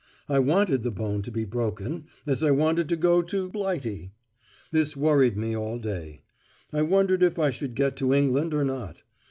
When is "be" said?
1.31-1.45